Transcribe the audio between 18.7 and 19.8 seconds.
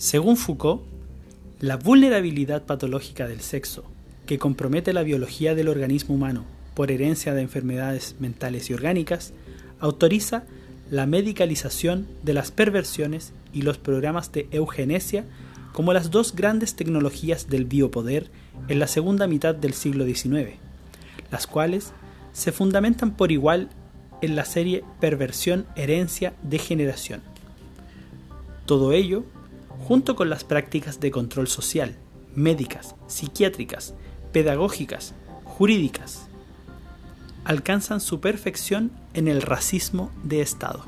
la segunda mitad del